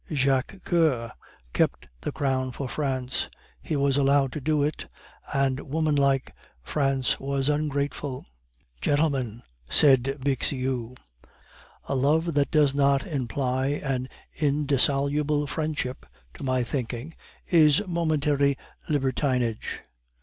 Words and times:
Jacques 0.11 0.59
Coeur 0.65 1.11
kept 1.53 1.87
the 2.01 2.11
crown 2.11 2.51
for 2.51 2.67
France; 2.67 3.29
he 3.61 3.75
was 3.75 3.97
allowed 3.97 4.31
to 4.31 4.41
do 4.41 4.63
it, 4.63 4.87
and 5.31 5.59
woman 5.59 5.95
like, 5.95 6.33
France 6.63 7.19
was 7.19 7.49
ungrateful." 7.49 8.25
"Gentlemen," 8.81 9.43
said 9.69 10.17
Bixiou, 10.21 10.95
"a 11.83 11.93
love 11.93 12.33
that 12.33 12.49
does 12.49 12.73
not 12.73 13.05
imply 13.05 13.67
an 13.67 14.09
indissoluble 14.35 15.45
friendship, 15.45 16.07
to 16.33 16.43
my 16.43 16.63
thinking, 16.63 17.13
is 17.45 17.83
momentary 17.85 18.57
libertinage. 18.89 19.81